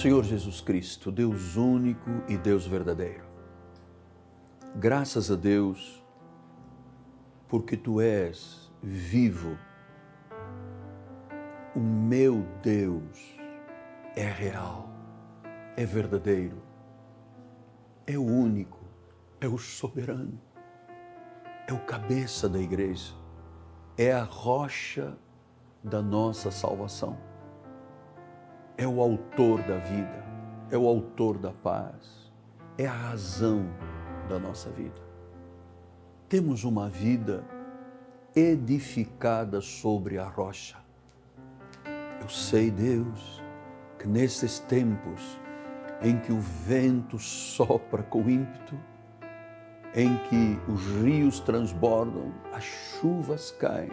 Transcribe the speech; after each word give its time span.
Senhor 0.00 0.24
Jesus 0.24 0.62
Cristo, 0.62 1.12
Deus 1.12 1.56
único 1.56 2.08
e 2.26 2.38
Deus 2.38 2.66
verdadeiro, 2.66 3.26
graças 4.76 5.30
a 5.30 5.36
Deus, 5.36 6.02
porque 7.46 7.76
Tu 7.76 8.00
és 8.00 8.72
vivo, 8.82 9.58
o 11.76 11.80
meu 11.80 12.46
Deus 12.62 13.38
é 14.16 14.24
real, 14.24 14.88
é 15.76 15.84
verdadeiro, 15.84 16.62
é 18.06 18.16
o 18.16 18.24
único, 18.24 18.80
é 19.38 19.46
o 19.46 19.58
soberano, 19.58 20.40
é 21.68 21.74
o 21.74 21.84
cabeça 21.84 22.48
da 22.48 22.58
igreja, 22.58 23.12
é 23.98 24.14
a 24.14 24.22
rocha 24.22 25.14
da 25.84 26.00
nossa 26.00 26.50
salvação 26.50 27.28
é 28.80 28.86
o 28.86 28.98
autor 29.02 29.60
da 29.64 29.76
vida, 29.76 30.24
é 30.70 30.78
o 30.78 30.88
autor 30.88 31.36
da 31.36 31.52
paz, 31.52 32.32
é 32.78 32.86
a 32.86 32.92
razão 32.92 33.68
da 34.26 34.38
nossa 34.38 34.70
vida. 34.70 35.02
Temos 36.30 36.64
uma 36.64 36.88
vida 36.88 37.44
edificada 38.34 39.60
sobre 39.60 40.16
a 40.16 40.26
rocha. 40.26 40.78
Eu 42.22 42.28
sei, 42.30 42.70
Deus, 42.70 43.42
que 43.98 44.08
nesses 44.08 44.60
tempos 44.60 45.38
em 46.00 46.18
que 46.18 46.32
o 46.32 46.40
vento 46.40 47.18
sopra 47.18 48.02
com 48.02 48.30
ímpeto, 48.30 48.78
em 49.94 50.16
que 50.30 50.58
os 50.72 51.02
rios 51.02 51.38
transbordam, 51.38 52.32
as 52.50 52.64
chuvas 52.64 53.50
caem, 53.50 53.92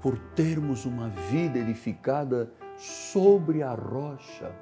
por 0.00 0.16
termos 0.36 0.84
uma 0.84 1.08
vida 1.08 1.58
edificada 1.58 2.52
sobre 2.84 3.62
a 3.62 3.72
rocha. 3.72 4.54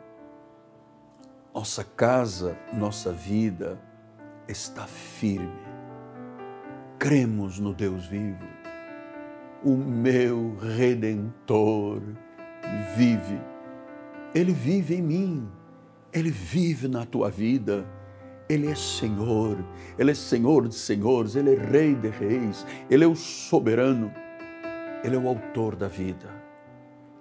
Nossa 1.53 1.83
casa, 1.83 2.56
nossa 2.73 3.12
vida 3.12 3.81
está 4.47 4.87
firme. 4.87 5.61
Cremos 6.98 7.59
no 7.59 7.75
Deus 7.75 8.06
vivo. 8.06 8.47
O 9.64 9.77
meu 9.77 10.56
redentor 10.56 12.01
vive. 12.97 13.41
Ele 14.34 14.53
vive 14.53 14.97
em 14.97 15.03
mim. 15.03 15.48
Ele 16.12 16.31
vive 16.31 16.86
na 16.86 17.05
tua 17.05 17.29
vida. 17.29 17.84
Ele 18.48 18.69
é 18.69 18.75
Senhor, 18.75 19.64
Ele 19.98 20.11
é 20.11 20.14
Senhor 20.14 20.69
de 20.69 20.75
senhores, 20.75 21.36
Ele 21.36 21.55
é 21.55 21.59
Rei 21.59 21.95
de 21.95 22.09
reis, 22.09 22.67
Ele 22.91 23.03
é 23.03 23.07
o 23.07 23.14
soberano, 23.14 24.12
Ele 25.03 25.17
é 25.17 25.19
o 25.19 25.27
autor 25.27 25.75
da 25.75 25.89
vida. 25.89 26.42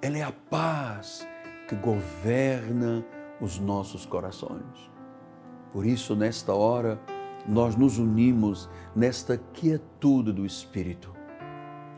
Ela 0.02 0.18
é 0.18 0.24
a 0.24 0.32
paz 0.32 1.28
que 1.68 1.76
governa 1.76 3.06
os 3.40 3.60
nossos 3.60 4.04
corações. 4.04 4.90
Por 5.72 5.86
isso, 5.86 6.16
nesta 6.16 6.56
hora, 6.56 7.00
nós 7.48 7.76
nos 7.76 8.00
unimos 8.00 8.68
nesta 8.96 9.38
quietude 9.38 10.34
do 10.34 10.44
Espírito, 10.44 11.14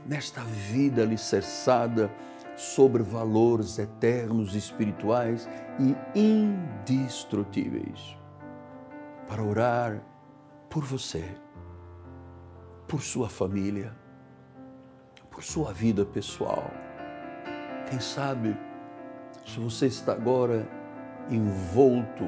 nesta 0.06 0.42
vida 0.42 1.02
alicerçada 1.02 2.12
sobre 2.58 3.02
valores 3.02 3.80
eternos, 3.80 4.54
espirituais 4.54 5.48
e 5.80 5.96
indestrutíveis, 6.20 8.18
para 9.30 9.42
orar 9.42 10.04
por 10.70 10.84
você, 10.84 11.24
por 12.86 13.02
sua 13.02 13.30
família, 13.30 13.96
por 15.32 15.42
sua 15.42 15.72
vida 15.72 16.06
pessoal 16.06 16.83
quem 17.94 18.00
sabe, 18.00 18.58
se 19.46 19.60
você 19.60 19.86
está 19.86 20.14
agora 20.14 20.68
envolto 21.30 22.28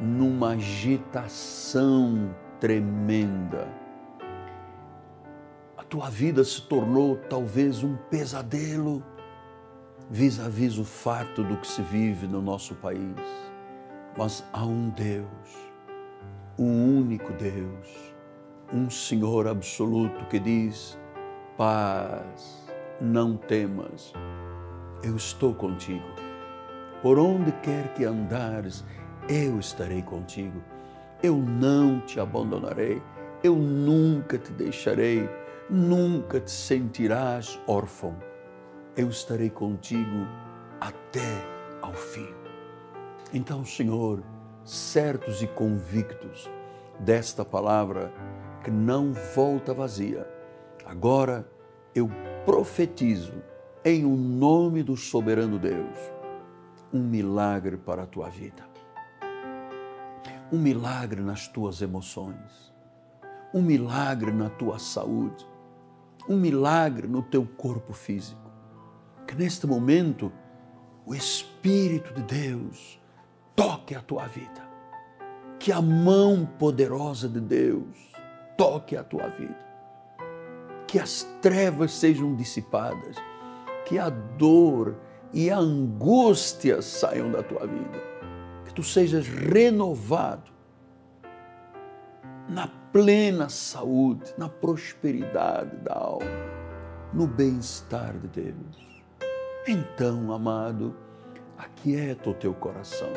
numa 0.00 0.54
agitação 0.54 2.34
tremenda, 2.58 3.68
a 5.76 5.84
tua 5.84 6.10
vida 6.10 6.42
se 6.42 6.60
tornou 6.62 7.14
talvez 7.30 7.84
um 7.84 7.96
pesadelo 8.10 9.04
vis-à-vis 10.10 10.74
-vis 10.74 10.80
o 10.80 10.84
fato 10.84 11.44
do 11.44 11.56
que 11.58 11.66
se 11.68 11.82
vive 11.82 12.26
no 12.26 12.42
nosso 12.42 12.74
país. 12.74 13.22
Mas 14.18 14.44
há 14.52 14.64
um 14.64 14.88
Deus, 14.90 15.48
um 16.58 16.98
único 16.98 17.32
Deus, 17.34 18.12
um 18.72 18.90
Senhor 18.90 19.46
absoluto 19.46 20.26
que 20.26 20.40
diz: 20.40 20.98
paz, 21.56 22.66
não 23.00 23.36
temas 23.36 24.12
eu 25.02 25.16
estou 25.16 25.54
contigo. 25.54 26.06
Por 27.02 27.18
onde 27.18 27.52
quer 27.62 27.92
que 27.94 28.04
andares, 28.04 28.84
eu 29.28 29.58
estarei 29.58 30.02
contigo. 30.02 30.62
Eu 31.22 31.36
não 31.36 32.00
te 32.00 32.20
abandonarei, 32.20 33.02
eu 33.42 33.54
nunca 33.56 34.38
te 34.38 34.52
deixarei, 34.52 35.28
nunca 35.68 36.40
te 36.40 36.50
sentirás 36.50 37.60
órfão. 37.66 38.16
Eu 38.96 39.08
estarei 39.08 39.50
contigo 39.50 40.26
até 40.80 41.44
ao 41.82 41.92
fim. 41.92 42.28
Então, 43.32 43.64
Senhor, 43.64 44.22
certos 44.64 45.42
e 45.42 45.46
convictos 45.46 46.50
desta 47.00 47.44
palavra 47.44 48.12
que 48.64 48.70
não 48.70 49.12
volta 49.34 49.74
vazia, 49.74 50.26
agora 50.84 51.46
eu 51.94 52.10
profetizo 52.44 53.34
em 53.86 54.04
o 54.04 54.16
nome 54.16 54.82
do 54.82 54.96
soberano 54.96 55.60
Deus, 55.60 55.96
um 56.92 56.98
milagre 56.98 57.76
para 57.76 58.02
a 58.02 58.06
tua 58.06 58.28
vida. 58.28 58.68
Um 60.52 60.58
milagre 60.58 61.22
nas 61.22 61.46
tuas 61.46 61.80
emoções. 61.80 62.74
Um 63.54 63.62
milagre 63.62 64.32
na 64.32 64.50
tua 64.50 64.80
saúde. 64.80 65.46
Um 66.28 66.36
milagre 66.36 67.06
no 67.06 67.22
teu 67.22 67.46
corpo 67.46 67.92
físico. 67.92 68.50
Que 69.24 69.36
neste 69.36 69.68
momento 69.68 70.32
o 71.06 71.14
Espírito 71.14 72.12
de 72.12 72.22
Deus 72.22 73.00
toque 73.54 73.94
a 73.94 74.00
tua 74.00 74.26
vida. 74.26 74.68
Que 75.60 75.70
a 75.70 75.80
mão 75.80 76.44
poderosa 76.58 77.28
de 77.28 77.40
Deus 77.40 78.12
toque 78.58 78.96
a 78.96 79.04
tua 79.04 79.28
vida. 79.28 79.64
Que 80.88 80.98
as 80.98 81.22
trevas 81.40 81.92
sejam 81.92 82.34
dissipadas 82.34 83.16
que 83.86 83.98
a 83.98 84.10
dor 84.10 84.96
e 85.32 85.48
a 85.48 85.56
angústia 85.56 86.82
saiam 86.82 87.30
da 87.30 87.42
tua 87.42 87.66
vida, 87.66 88.02
que 88.64 88.74
tu 88.74 88.82
sejas 88.82 89.28
renovado 89.28 90.50
na 92.48 92.68
plena 92.92 93.48
saúde, 93.48 94.34
na 94.36 94.48
prosperidade 94.48 95.76
da 95.78 95.94
alma, 95.94 96.26
no 97.12 97.26
bem-estar 97.28 98.18
de 98.18 98.28
Deus. 98.28 99.02
Então, 99.68 100.32
amado, 100.32 100.96
aquieta 101.56 102.30
o 102.30 102.34
teu 102.34 102.54
coração, 102.54 103.12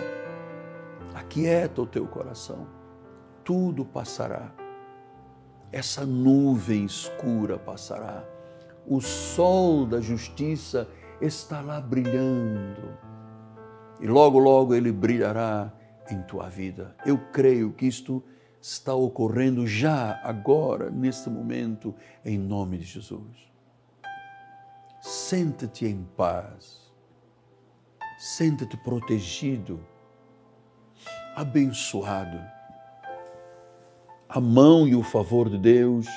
aquieta 1.16 1.82
o 1.82 1.88
teu 1.88 2.06
coração, 2.06 2.68
tudo 3.44 3.84
passará, 3.84 4.52
essa 5.72 6.06
nuvem 6.06 6.86
escura 6.86 7.58
passará 7.58 8.24
o 8.88 9.02
sol 9.02 9.86
da 9.86 10.02
justiça 10.02 10.88
está 11.22 11.62
lá 11.62 11.80
brilhando. 11.80 12.98
E 14.00 14.08
logo, 14.08 14.40
logo 14.40 14.74
ele 14.74 14.92
brilhará 14.92 15.72
em 16.10 16.22
tua 16.24 16.50
vida. 16.50 16.96
Eu 17.06 17.18
creio 17.32 17.74
que 17.74 17.86
isto 17.86 18.24
está 18.62 18.94
ocorrendo 18.94 19.66
já, 19.68 20.20
agora, 20.24 20.90
neste 20.90 21.30
momento, 21.30 21.94
em 22.26 22.38
nome 22.38 22.78
de 22.78 22.86
Jesus. 22.86 23.50
Sente-te 25.02 25.86
em 25.86 26.04
paz, 26.18 26.92
sente-te 28.18 28.76
protegido, 28.78 29.80
abençoado. 31.36 32.40
A 34.28 34.40
mão 34.40 34.88
e 34.88 34.96
o 34.96 35.02
favor 35.02 35.50
de 35.50 35.58
Deus 35.58 36.08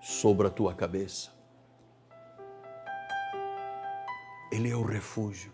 sobre 0.00 0.46
a 0.46 0.50
tua 0.50 0.74
cabeça. 0.74 1.33
Ele 4.54 4.70
é 4.70 4.76
o 4.76 4.84
refúgio, 4.84 5.50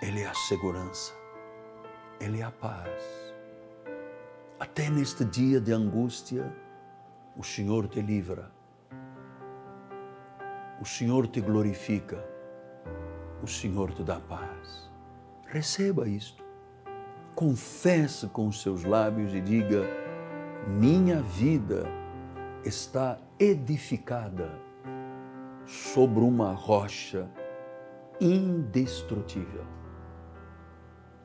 Ele 0.00 0.20
é 0.20 0.26
a 0.28 0.34
segurança, 0.34 1.12
Ele 2.20 2.38
é 2.38 2.44
a 2.44 2.50
paz. 2.52 3.02
Até 4.60 4.88
neste 4.88 5.24
dia 5.24 5.60
de 5.60 5.72
angústia, 5.72 6.54
o 7.36 7.42
Senhor 7.42 7.88
te 7.88 8.00
livra, 8.00 8.52
o 10.80 10.84
Senhor 10.84 11.26
te 11.26 11.40
glorifica, 11.40 12.24
o 13.42 13.48
Senhor 13.48 13.92
te 13.92 14.04
dá 14.04 14.20
paz. 14.20 14.88
Receba 15.48 16.08
isto, 16.08 16.44
confesse 17.34 18.28
com 18.28 18.46
os 18.46 18.62
seus 18.62 18.84
lábios 18.84 19.34
e 19.34 19.40
diga: 19.40 19.82
Minha 20.68 21.20
vida 21.20 21.84
está 22.64 23.18
edificada 23.40 24.56
sobre 25.66 26.22
uma 26.22 26.52
rocha 26.52 27.28
indestrutível. 28.20 29.64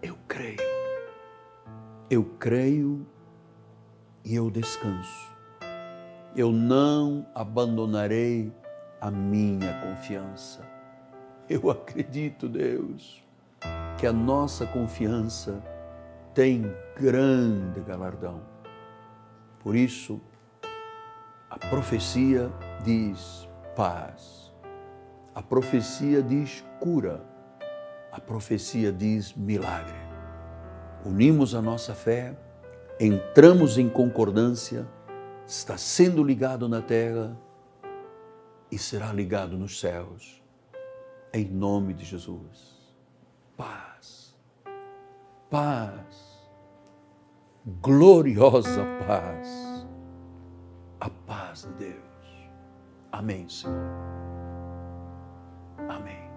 Eu 0.02 0.18
creio. 0.28 0.58
Eu 2.10 2.24
creio 2.40 3.06
e 4.24 4.36
eu 4.36 4.50
descanso. 4.50 5.30
Eu 6.36 6.52
não 6.52 7.26
abandonarei 7.36 8.54
a 9.02 9.10
minha 9.10 9.74
confiança. 9.82 10.62
Eu 11.50 11.70
acredito, 11.70 12.48
Deus, 12.48 13.24
que 13.98 14.06
a 14.06 14.14
nossa 14.14 14.66
confiança 14.66 15.62
tem 16.34 16.72
grande 16.96 17.82
galardão. 17.82 18.42
Por 19.60 19.76
isso, 19.76 20.22
a 21.50 21.58
profecia 21.58 22.50
diz 22.84 23.49
paz. 23.76 24.54
A 25.34 25.42
profecia 25.42 26.22
diz 26.22 26.64
cura. 26.80 27.24
A 28.12 28.20
profecia 28.20 28.92
diz 28.92 29.34
milagre. 29.34 29.98
Unimos 31.06 31.56
a 31.56 31.62
nossa 31.62 31.94
fé, 31.94 32.38
entramos 33.00 33.78
em 33.78 33.88
concordância, 33.88 34.86
está 35.48 35.78
sendo 35.78 36.24
ligado 36.24 36.68
na 36.68 36.82
terra 36.82 37.38
e 38.72 38.78
será 38.78 39.14
ligado 39.14 39.58
nos 39.58 39.80
céus. 39.80 40.44
Em 41.32 41.46
nome 41.46 41.94
de 41.94 42.04
Jesus. 42.04 42.96
Paz. 43.56 44.36
Paz. 45.50 46.50
Gloriosa 47.82 48.84
paz. 49.06 49.88
A 51.00 51.10
paz 51.10 51.62
de 51.64 51.86
Deus. 51.86 52.09
Amém, 53.12 53.48
Senhor. 53.50 53.76
Amém. 55.90 56.29